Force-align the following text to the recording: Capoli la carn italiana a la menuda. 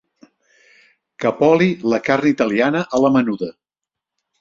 Capoli 1.25 1.69
la 1.95 2.01
carn 2.09 2.33
italiana 2.35 2.85
a 2.99 3.07
la 3.07 3.15
menuda. 3.19 3.55